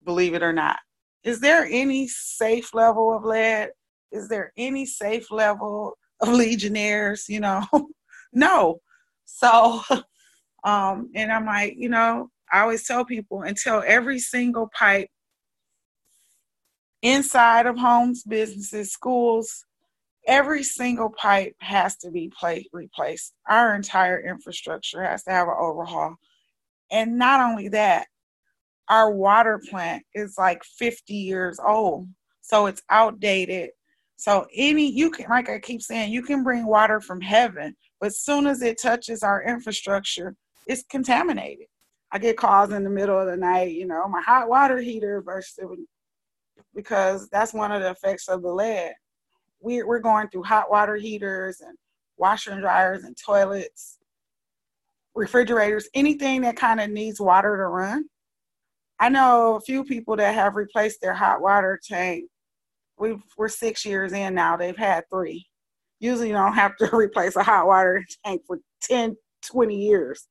[0.03, 0.79] believe it or not.
[1.23, 3.69] Is there any safe level of lead?
[4.11, 7.27] Is there any safe level of legionnaires?
[7.29, 7.65] You know,
[8.33, 8.81] no.
[9.25, 9.81] So,
[10.63, 15.09] um, and I'm like, you know, I always tell people until every single pipe
[17.01, 19.65] inside of homes, businesses, schools,
[20.27, 23.33] every single pipe has to be play, replaced.
[23.47, 26.15] Our entire infrastructure has to have an overhaul.
[26.91, 28.07] And not only that,
[28.89, 32.07] our water plant is like 50 years old.
[32.41, 33.71] So it's outdated.
[34.23, 38.07] So any you can like I keep saying, you can bring water from heaven, but
[38.07, 40.33] as soon as it touches our infrastructure,
[40.65, 41.65] it's contaminated.
[42.09, 45.21] I get calls in the middle of the night, you know, my hot water heater
[45.21, 45.65] bursted
[46.73, 48.93] because that's one of the effects of the lead.
[49.59, 51.77] We're, we're going through hot water heaters and
[52.15, 53.97] washer and dryers and toilets,
[55.15, 58.05] refrigerators, anything that kind of needs water to run.
[59.01, 62.29] I know a few people that have replaced their hot water tank.
[63.03, 65.45] We are six years in now, they've had three.
[65.99, 70.27] Usually, you don't have to replace a hot water tank for 10, 20 years.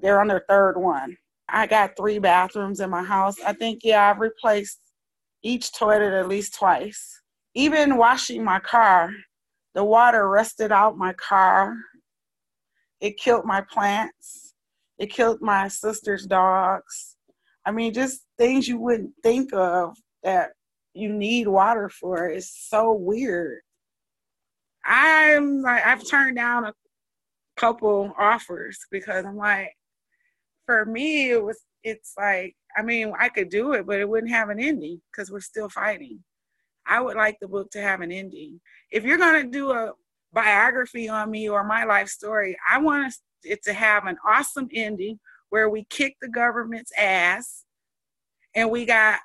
[0.00, 1.16] They're on their third one.
[1.48, 3.36] I got three bathrooms in my house.
[3.44, 4.78] I think, yeah, I've replaced
[5.42, 7.20] each toilet at least twice.
[7.54, 9.10] Even washing my car,
[9.74, 11.74] the water rusted out my car.
[13.00, 14.54] It killed my plants.
[14.98, 17.16] It killed my sister's dogs.
[17.64, 20.50] I mean, just things you wouldn't think of that
[20.98, 22.26] you need water for.
[22.26, 23.60] It's so weird.
[24.84, 26.74] I'm like, I've turned down a
[27.56, 29.74] couple offers because I'm like,
[30.66, 34.32] for me, it was, it's like, I mean, I could do it, but it wouldn't
[34.32, 36.22] have an ending because we're still fighting.
[36.86, 38.60] I would like the book to have an ending.
[38.90, 39.92] If you're going to do a
[40.32, 45.20] biography on me or my life story, I want it to have an awesome ending
[45.50, 47.64] where we kick the government's ass
[48.54, 49.20] and we got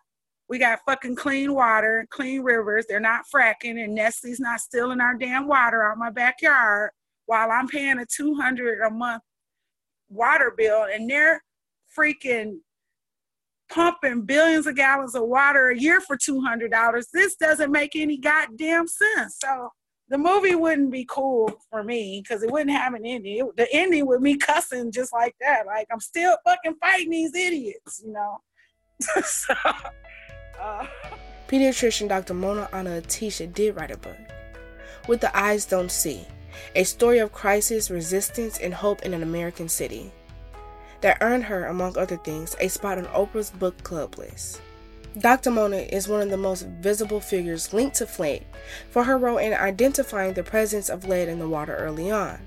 [0.49, 2.85] we got fucking clean water, clean rivers.
[2.87, 6.91] They're not fracking, and Nestle's not stealing our damn water out my backyard
[7.25, 9.23] while I'm paying a 200 a month
[10.09, 11.41] water bill, and they're
[11.97, 12.57] freaking
[13.69, 17.05] pumping billions of gallons of water a year for $200.
[17.11, 19.37] This doesn't make any goddamn sense.
[19.39, 19.69] So
[20.09, 23.39] the movie wouldn't be cool for me because it wouldn't have an ending.
[23.39, 25.65] It, the ending with me cussing just like that.
[25.65, 28.37] Like I'm still fucking fighting these idiots, you know.
[29.23, 29.55] so,
[31.47, 32.33] Pediatrician Dr.
[32.33, 34.17] Mona Hanna-Attisha did write a book,
[35.05, 36.25] What the Eyes Don't See,
[36.75, 40.11] a story of crisis, resistance, and hope in an American city
[41.01, 44.61] that earned her, among other things, a spot on Oprah's book club list.
[45.19, 45.51] Dr.
[45.51, 48.43] Mona is one of the most visible figures linked to Flint
[48.89, 52.39] for her role in identifying the presence of lead in the water early on,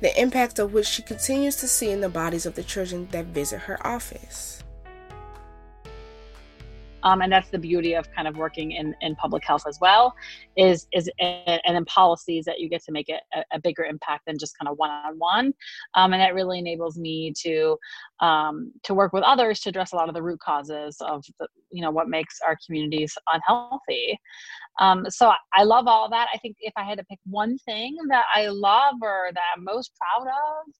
[0.00, 3.26] the impact of which she continues to see in the bodies of the children that
[3.26, 4.53] visit her office.
[7.04, 10.14] Um, and that's the beauty of kind of working in, in public health as well
[10.56, 13.20] is is and in policies that you get to make a,
[13.52, 15.52] a bigger impact than just kind of one-on-one
[15.94, 17.76] um, and that really enables me to
[18.20, 21.46] um, to work with others to address a lot of the root causes of the,
[21.70, 24.18] you know what makes our communities unhealthy
[24.80, 26.28] um, so I love all that.
[26.34, 29.64] I think if I had to pick one thing that I love or that I'm
[29.64, 30.72] most proud of,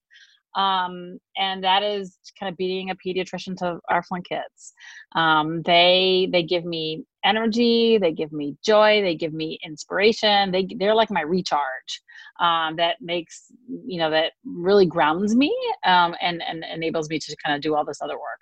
[0.54, 4.72] um, and that is kind of being a pediatrician to our Flint kids.
[5.14, 10.52] Um, they they give me energy, they give me joy, they give me inspiration.
[10.52, 12.02] They they're like my recharge.
[12.40, 13.46] Um, that makes
[13.86, 17.74] you know that really grounds me um, and and enables me to kind of do
[17.74, 18.40] all this other work.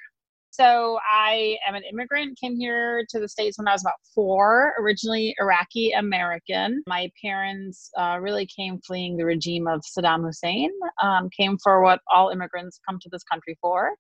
[0.53, 4.75] So I am an immigrant, came here to the States when I was about four,
[4.79, 6.83] originally Iraqi American.
[6.87, 10.71] My parents uh, really came fleeing the regime of Saddam Hussein,
[11.03, 13.93] um, came for what all immigrants come to this country for,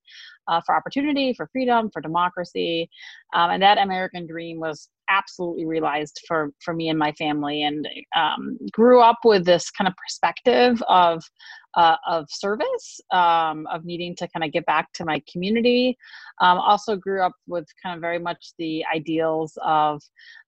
[0.47, 2.87] uh, for opportunity, for freedom, for democracy.
[3.33, 7.89] Um, and that American dream was absolutely realized for, for me and my family and
[8.15, 11.23] um, grew up with this kind of perspective of
[11.75, 15.97] uh, of service, um, of needing to kind of get back to my community.
[16.41, 20.03] Um, also grew up with kind of very much the ideals of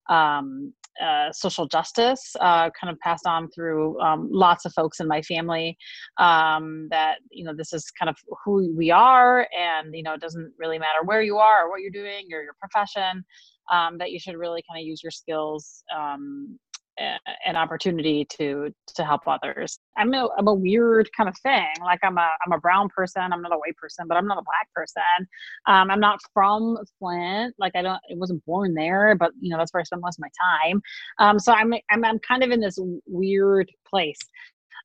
[0.08, 0.72] um,
[1.02, 5.22] uh, social justice, uh, kind of passed on through um, lots of folks in my
[5.22, 5.76] family.
[6.18, 10.20] Um, that you know, this is kind of who we are, and you know, it
[10.20, 13.24] doesn't really matter where you are or what you're doing or your profession.
[13.72, 16.58] Um, that you should really kind of use your skills um,
[16.98, 19.78] an opportunity to to help others.
[19.96, 21.66] I'm a, I'm a weird kind of thing.
[21.80, 23.22] Like I'm a I'm a brown person.
[23.22, 25.28] I'm not a white person, but I'm not a black person.
[25.66, 27.54] Um, I'm not from Flint.
[27.58, 28.00] Like I don't.
[28.10, 30.82] I wasn't born there, but you know that's where I spend most of my time.
[31.18, 34.20] Um, so I'm I'm I'm kind of in this weird place.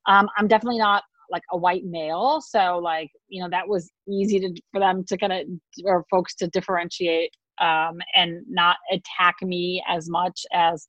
[0.06, 2.40] Um, I'm definitely not like a white male.
[2.40, 5.46] So like you know that was easy to for them to kind of
[5.84, 10.88] or folks to differentiate um, and not attack me as much as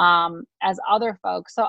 [0.00, 1.54] um, as other folks.
[1.54, 1.68] So,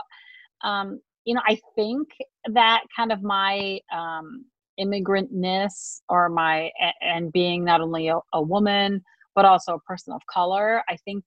[0.64, 2.08] um, you know, I think
[2.48, 4.46] that kind of my um,
[4.80, 6.72] immigrantness or my
[7.02, 9.04] and being not only a, a woman
[9.36, 11.24] but also a person of color, I think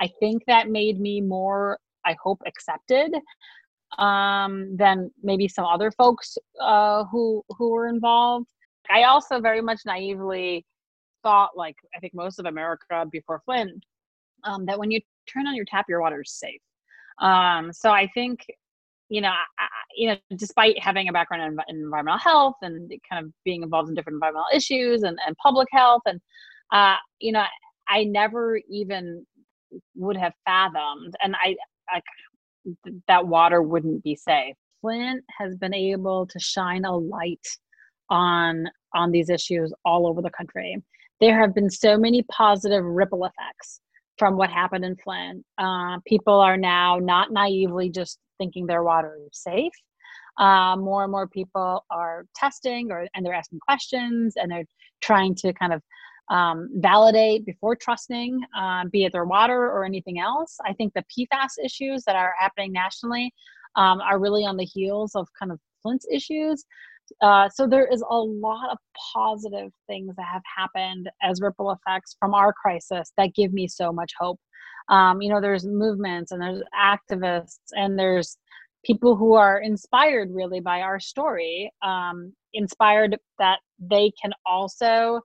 [0.00, 3.12] I think that made me more, I hope, accepted
[3.98, 8.46] um, than maybe some other folks uh, who who were involved.
[8.90, 10.64] I also very much naively
[11.22, 13.84] thought, like I think most of America before Flint,
[14.44, 16.60] um, that when you turn on your tap, your water is safe.
[17.20, 18.44] Um, so I think,
[19.08, 19.66] you know, I,
[19.96, 23.88] you know, despite having a background in, in, environmental health and kind of being involved
[23.88, 26.20] in different environmental issues and, and public health, and
[26.72, 27.44] uh, you know,
[27.88, 29.24] I never even
[29.94, 31.56] would have fathomed, and I,
[31.88, 32.00] I
[33.08, 34.56] that water wouldn't be safe.
[34.80, 37.46] Flint has been able to shine a light
[38.10, 40.76] on on these issues all over the country.
[41.20, 43.80] There have been so many positive ripple effects
[44.18, 45.44] from what happened in Flint.
[45.58, 49.72] Uh, people are now not naively just thinking their water is safe.
[50.38, 54.64] Uh, more and more people are testing or and they're asking questions and they're
[55.00, 55.82] trying to kind of
[56.30, 60.56] um, validate before trusting, uh, be it their water or anything else.
[60.64, 63.32] I think the PFAS issues that are happening nationally
[63.76, 66.64] um, are really on the heels of kind of Flint's issues.
[67.20, 68.78] Uh, so there is a lot of
[69.14, 73.92] positive things that have happened as ripple effects from our crisis that give me so
[73.92, 74.40] much hope.
[74.88, 78.36] Um, you know, there's movements and there's activists and there's
[78.84, 85.20] people who are inspired really by our story, um, inspired that they can also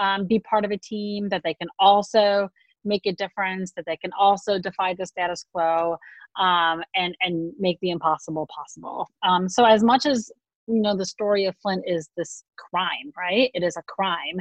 [0.00, 2.48] um, be part of a team, that they can also
[2.84, 5.96] make a difference, that they can also defy the status quo
[6.38, 9.10] um, and and make the impossible possible.
[9.22, 10.30] Um, so as much as
[10.66, 13.50] you know the story of Flint is this crime, right?
[13.54, 14.40] It is a crime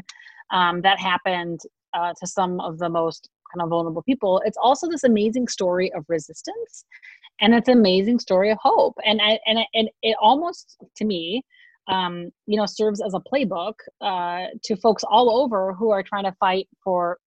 [0.51, 1.61] um, that happened
[1.93, 4.41] uh, to some of the most kind of vulnerable people.
[4.45, 6.85] It's also this amazing story of resistance,
[7.39, 8.95] and it's an amazing story of hope.
[9.05, 11.43] And I, and and it almost to me,
[11.87, 16.25] um, you know, serves as a playbook uh, to folks all over who are trying
[16.25, 17.17] to fight for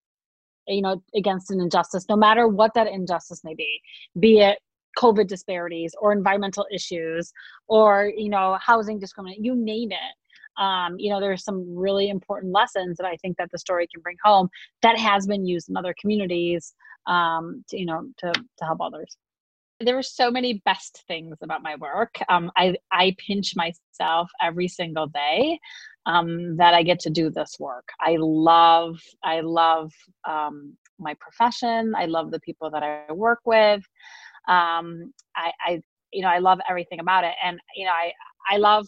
[0.66, 3.80] you know against an injustice no matter what that injustice may be
[4.18, 4.59] be it
[4.97, 7.32] covid disparities or environmental issues
[7.68, 10.62] or you know housing discrimination you name it.
[10.62, 14.01] Um, you know there's some really important lessons that i think that the story can
[14.03, 14.49] bring home
[14.82, 16.74] that has been used in other communities
[17.07, 19.16] um, to you know to, to help others.
[19.80, 22.14] There are so many best things about my work.
[22.28, 25.59] Um, I, I pinch myself every single day
[26.07, 27.88] um, that i get to do this work.
[28.01, 29.92] I love i love
[30.28, 31.95] um, my profession.
[31.97, 33.82] I love the people that i work with
[34.49, 35.80] um, I, I
[36.12, 38.12] you know i love everything about it and you know i
[38.51, 38.86] i love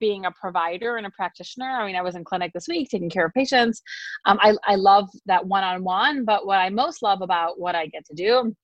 [0.00, 3.10] being a provider and a practitioner i mean i was in clinic this week taking
[3.10, 3.82] care of patients
[4.26, 8.04] um, I, I love that one-on-one but what i most love about what i get
[8.06, 8.54] to do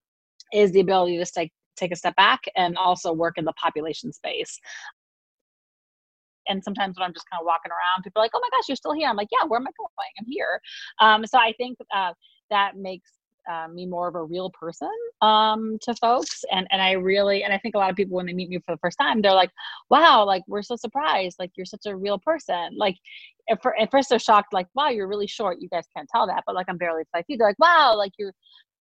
[0.53, 4.12] is the ability to take take a step back and also work in the population
[4.12, 4.59] space
[6.49, 8.64] and sometimes when I'm just kind of walking around, people are like, "Oh my gosh,
[8.68, 10.12] you're still here!" I'm like, "Yeah, where am I going?
[10.18, 10.61] I'm here."
[10.99, 12.12] Um, so I think uh,
[12.51, 13.12] that makes
[13.51, 14.91] uh, me more of a real person
[15.22, 16.45] um, to folks.
[16.51, 18.59] And and i really and i think a lot of people when they meet me
[18.59, 19.51] for the first time they're like
[19.88, 21.36] wow like we're so surprised.
[21.38, 22.70] Like you're such a real person.
[22.76, 22.97] Like
[23.49, 25.61] at, for, at first they're shocked like wow you're really short.
[25.61, 26.45] You guys can't tell that.
[26.47, 27.38] But like i'm barely five feet.
[27.38, 28.32] They're like wow like you're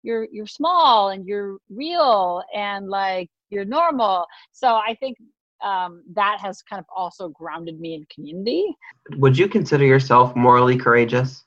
[0.03, 4.25] you're you're small and you're real and like you're normal.
[4.51, 5.17] So i think
[5.63, 8.75] um, that has kind of also grounded me in community.
[9.17, 11.44] Would you consider yourself morally courageous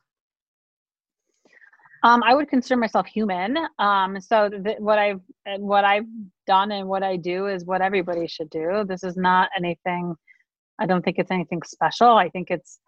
[2.02, 3.56] um, I would consider myself human.
[3.78, 5.20] Um, so th- what I've
[5.58, 6.06] what I've
[6.46, 8.84] done and what I do is what everybody should do.
[8.86, 10.14] This is not anything.
[10.78, 12.10] I don't think it's anything special.
[12.10, 12.78] I think it's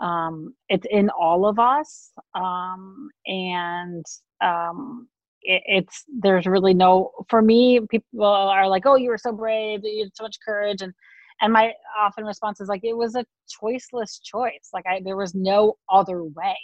[0.00, 4.04] um, it's in all of us, um, and
[4.40, 5.08] um,
[5.42, 7.12] it, it's there's really no.
[7.28, 9.80] For me, people are like, "Oh, you were so brave.
[9.82, 10.92] You had so much courage," and
[11.40, 13.24] and my often response is like, "It was a
[13.62, 14.70] choiceless choice.
[14.72, 16.56] Like I, there was no other way."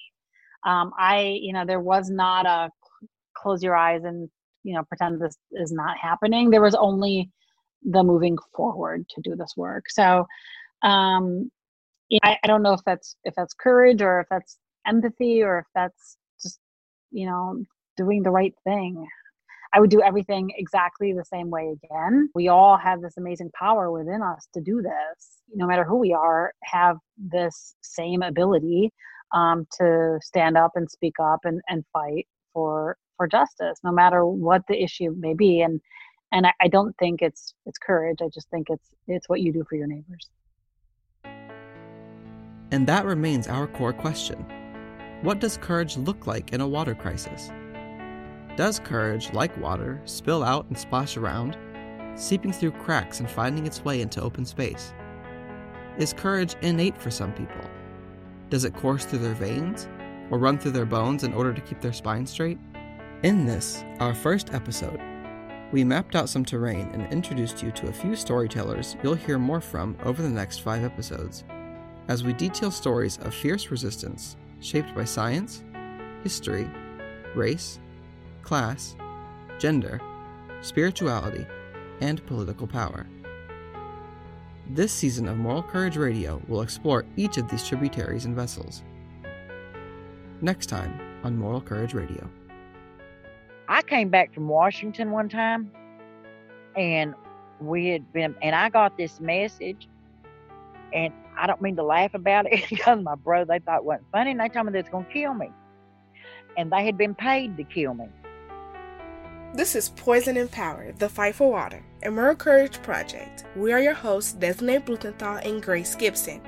[0.65, 2.71] Um, I, you know, there was not a
[3.37, 4.29] close your eyes and,
[4.62, 6.51] you know, pretend this is not happening.
[6.51, 7.31] There was only
[7.83, 9.85] the moving forward to do this work.
[9.91, 10.27] So,
[10.83, 11.51] um,
[12.23, 15.67] I, I don't know if that's if that's courage or if that's empathy or if
[15.75, 16.59] that's just,
[17.11, 17.62] you know,
[17.97, 19.07] doing the right thing.
[19.75, 22.31] I would do everything exactly the same way again.
[22.33, 25.43] We all have this amazing power within us to do this.
[25.53, 28.93] No matter who we are, have this same ability
[29.35, 34.24] um, to stand up and speak up and, and fight for for justice, no matter
[34.24, 35.61] what the issue may be.
[35.61, 35.80] And
[36.32, 38.18] and I, I don't think it's it's courage.
[38.22, 40.30] I just think it's it's what you do for your neighbors.
[42.70, 44.45] And that remains our core question.
[45.22, 47.51] What does courage look like in a water crisis?
[48.57, 51.57] Does courage, like water, spill out and splash around,
[52.14, 54.93] seeping through cracks and finding its way into open space?
[55.99, 57.61] Is courage innate for some people?
[58.55, 59.89] Does it course through their veins
[60.31, 62.57] or run through their bones in order to keep their spine straight?
[63.25, 65.01] In this, our first episode,
[65.73, 69.61] we mapped out some terrain and introduced you to a few storytellers you'll hear more
[69.61, 71.43] from over the next five episodes,
[72.07, 75.65] as we detail stories of fierce resistance shaped by science,
[76.23, 76.71] history,
[77.35, 77.81] race,
[78.43, 78.95] class,
[79.59, 80.01] gender,
[80.61, 81.45] spirituality,
[82.01, 83.05] and political power.
[84.71, 88.83] This season of Moral Courage Radio will explore each of these tributaries and vessels.
[90.41, 92.29] Next time on Moral Courage Radio.
[93.69, 95.71] I came back from Washington one time
[96.77, 97.15] and
[97.61, 99.87] we had been, and I got this message,
[100.93, 104.07] and I don't mean to laugh about it because my brother, they thought it wasn't
[104.12, 105.51] funny, and they told me was going to kill me.
[106.57, 108.07] And they had been paid to kill me.
[109.55, 113.45] This is Poison and Power, the Fight for Water, a Moral Courage project.
[113.55, 116.41] We are your hosts, Desiree Blumenthal and Grace Gibson.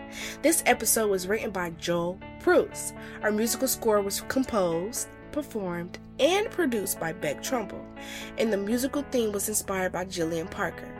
[0.42, 2.92] This episode was written by Joel Bruce.
[3.22, 7.86] Our musical score was composed, performed, and produced by Beck Trumbull,
[8.38, 10.92] and the musical theme was inspired by Jillian Parker.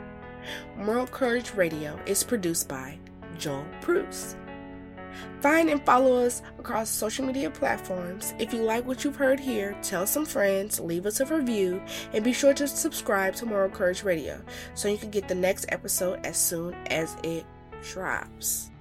[0.77, 2.97] Moral Courage Radio is produced by
[3.37, 4.37] Joel Bruce.
[5.41, 8.33] Find and follow us across social media platforms.
[8.39, 11.81] If you like what you've heard here, tell some friends, leave us a review,
[12.13, 14.41] and be sure to subscribe to Moral Courage Radio
[14.73, 17.45] so you can get the next episode as soon as it
[17.83, 18.71] drops.